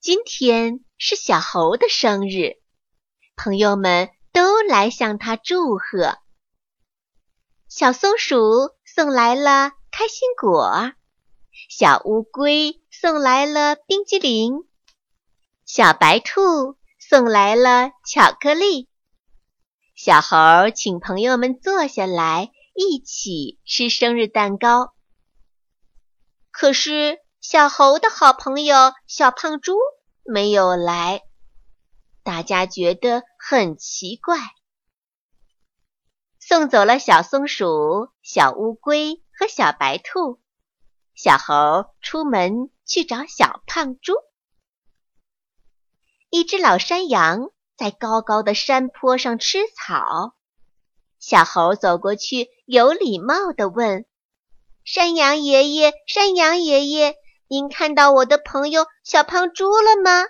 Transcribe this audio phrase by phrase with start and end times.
[0.00, 2.56] 今天是小猴的生日，
[3.36, 6.16] 朋友们都来向他祝贺。
[7.68, 10.92] 小松鼠送来了开心果，
[11.68, 14.66] 小乌龟送来了冰激凌，
[15.66, 18.88] 小白兔送来了巧克力。
[19.94, 24.94] 小猴请朋友们坐下来一起吃生日蛋糕。
[26.50, 27.18] 可是。
[27.40, 29.74] 小猴的好朋友小胖猪
[30.24, 31.22] 没有来，
[32.22, 34.36] 大家觉得很奇怪。
[36.38, 40.38] 送走了小松鼠、小乌龟和小白兔，
[41.14, 44.12] 小猴出门去找小胖猪。
[46.28, 50.34] 一只老山羊在高高的山坡上吃草，
[51.18, 54.04] 小猴走过去，有礼貌地问
[54.84, 57.16] ：“山羊爷爷，山羊爷爷。”
[57.52, 60.22] 您看到我的朋友小胖猪了吗？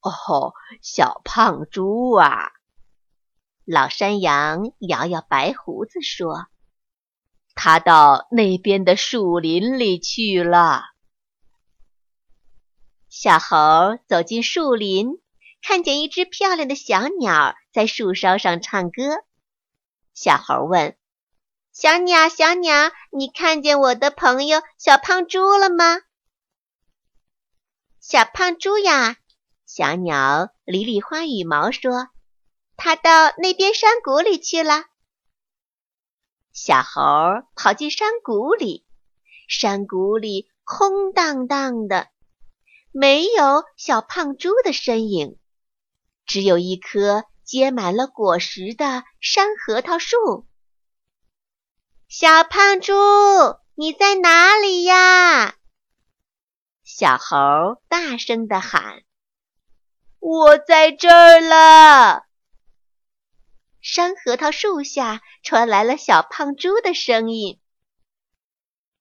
[0.00, 2.52] 哦，小胖猪啊！
[3.64, 6.46] 老山羊摇摇白胡子说
[7.56, 10.84] ：“他到那边的树林里去了。”
[13.10, 15.20] 小猴走进树林，
[15.62, 19.24] 看见一只漂亮的小鸟在树梢上唱歌。
[20.14, 20.96] 小猴问。
[21.72, 26.00] 小鸟，小鸟，你看见我的朋友小胖猪了吗？
[28.00, 29.18] 小胖猪呀，
[29.66, 32.08] 小鸟理理花羽毛说
[32.76, 34.86] ：“它到那边山谷里去了。”
[36.52, 37.00] 小猴
[37.54, 38.84] 跑进山谷里，
[39.48, 42.08] 山谷里空荡荡的，
[42.90, 45.38] 没有小胖猪的身影，
[46.26, 50.48] 只有一棵结满了果实的山核桃树。
[52.12, 52.92] 小胖猪，
[53.76, 55.54] 你在哪里呀？
[56.82, 59.04] 小猴大声地喊
[60.18, 62.24] ：“我在这儿了！”
[63.80, 67.60] 山核桃树下传来了小胖猪的声音。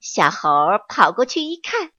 [0.00, 0.48] 小猴
[0.88, 1.92] 跑过去一看，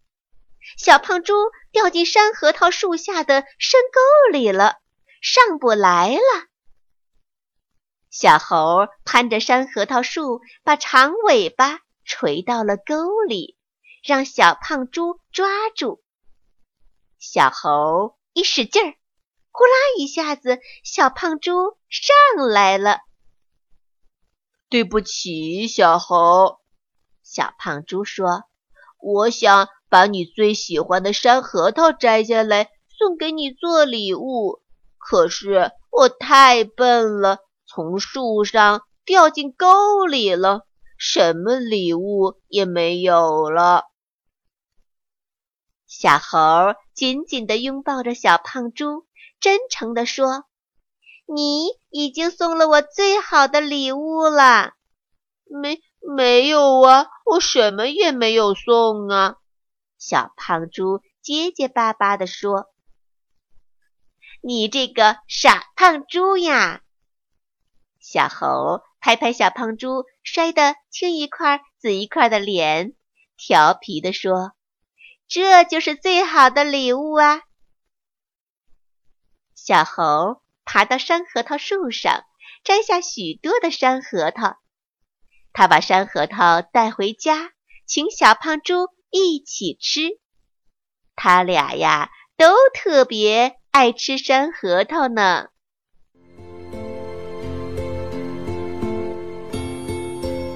[0.75, 1.33] 小胖猪
[1.71, 4.81] 掉进山核桃树下的深沟里了，
[5.21, 6.47] 上不来了。
[8.19, 13.59] 小猴攀着山核桃树，把长尾巴垂到了沟里，
[14.03, 16.01] 让小胖猪抓住。
[17.19, 18.95] 小猴一使劲儿，
[19.51, 23.01] 呼啦一下子，小胖猪上来了。
[24.67, 26.57] 对不起，小猴。
[27.21, 28.45] 小胖猪说
[28.99, 34.63] ：“我想把你最喜欢的山核桃摘下来送给你做礼物，
[34.97, 37.41] 可是我太笨了。”
[37.77, 40.65] 从树上掉进沟里了，
[40.97, 43.83] 什么礼物也没有了。
[45.85, 49.05] 小猴紧紧地拥抱着小胖猪，
[49.39, 50.45] 真诚地说
[51.31, 54.73] ：“你已经送了我最好的礼物了。
[55.45, 59.35] ”“没没有啊，我什么也没有送啊。”
[59.99, 62.73] 小胖猪结结巴巴地说。
[64.41, 66.81] “你这个傻胖猪呀！”
[68.09, 72.93] 小猴拍拍小胖猪摔得青一块紫一块的脸，
[73.35, 74.53] 调皮地说
[75.27, 77.41] ：“这就是最好的礼物啊！”
[79.55, 82.23] 小猴爬到山核桃树上，
[82.63, 84.55] 摘下许多的山核桃。
[85.51, 87.51] 他把山核桃带回家，
[87.85, 90.17] 请小胖猪一起吃。
[91.13, 95.49] 他俩呀，都特别爱吃山核桃呢。